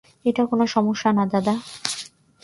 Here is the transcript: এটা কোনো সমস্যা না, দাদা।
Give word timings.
এটা 0.25 0.43
কোনো 0.45 0.65
সমস্যা 0.67 1.09
না, 1.17 1.23
দাদা। 1.25 1.53